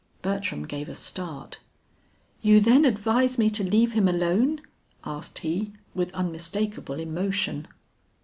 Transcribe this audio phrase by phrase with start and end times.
[0.23, 1.59] Bertram gave a start.
[2.41, 4.61] "You then advise me to leave him alone?"
[5.05, 7.67] asked he, with unmistakable emotion.